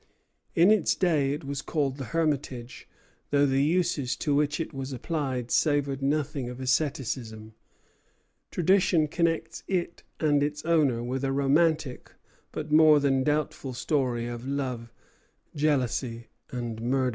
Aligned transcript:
In 0.55 0.71
its 0.71 0.95
day 0.95 1.31
it 1.31 1.43
was 1.43 1.61
called 1.61 1.97
the 1.97 2.05
Hermitage; 2.05 2.89
though 3.29 3.45
the 3.45 3.61
uses 3.61 4.15
to 4.15 4.33
which 4.33 4.59
it 4.59 4.73
was 4.73 4.91
applied 4.91 5.51
savored 5.51 6.01
nothing 6.01 6.49
of 6.49 6.59
asceticism. 6.59 7.53
Tradition 8.49 9.07
connects 9.07 9.61
it 9.67 10.01
and 10.19 10.41
its 10.41 10.65
owner 10.65 11.03
with 11.03 11.23
a 11.23 11.31
romantic, 11.31 12.13
but 12.51 12.71
more 12.71 12.99
than 12.99 13.21
doubtful, 13.23 13.75
story 13.75 14.25
of 14.25 14.47
love, 14.47 14.91
jealousy, 15.55 16.29
and 16.49 16.81
murder. 16.81 17.09